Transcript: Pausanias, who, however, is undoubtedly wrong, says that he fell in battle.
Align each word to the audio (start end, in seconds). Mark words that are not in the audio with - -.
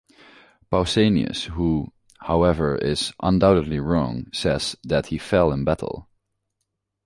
Pausanias, 0.71 1.43
who, 1.49 1.93
however, 2.21 2.75
is 2.75 3.13
undoubtedly 3.21 3.79
wrong, 3.79 4.25
says 4.33 4.75
that 4.83 5.05
he 5.05 5.19
fell 5.19 5.51
in 5.51 5.63
battle. 5.63 6.09